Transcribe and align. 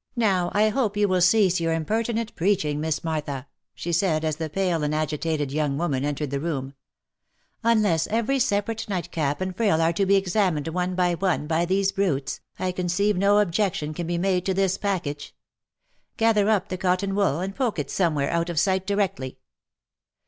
"Now 0.16 0.52
I 0.54 0.68
hope 0.68 0.96
you 0.96 1.08
will 1.08 1.20
cease 1.20 1.58
your 1.58 1.72
impertinent 1.72 2.36
preaching, 2.36 2.80
Miss 2.80 3.02
Martha," 3.02 3.48
she 3.74 3.92
said, 3.92 4.24
as 4.24 4.36
the 4.36 4.48
pale 4.48 4.84
and 4.84 4.94
agitated 4.94 5.50
young 5.50 5.76
woman 5.76 6.04
entered 6.04 6.30
the 6.30 6.38
room. 6.38 6.66
u 6.66 6.74
Unless 7.64 8.06
every 8.06 8.38
separate 8.38 8.88
nightcap 8.88 9.40
and 9.40 9.56
frill 9.56 9.82
are 9.82 9.92
to 9.92 10.06
be 10.06 10.14
examined 10.14 10.68
one 10.68 10.94
by 10.94 11.14
one 11.14 11.48
by 11.48 11.64
these 11.64 11.90
brutes, 11.90 12.40
I 12.56 12.70
conceive 12.70 13.16
no 13.16 13.40
objection 13.40 13.94
can 13.94 14.06
be 14.06 14.16
made 14.16 14.46
to 14.46 14.54
this 14.54 14.78
package. 14.78 15.34
Gather 16.16 16.48
up 16.48 16.68
the 16.68 16.78
cotton 16.78 17.16
wool, 17.16 17.40
and 17.40 17.56
poke 17.56 17.80
it 17.80 17.90
somewhere 17.90 18.30
out 18.30 18.48
of 18.48 18.60
sight 18.60 18.86
directly." 18.86 19.40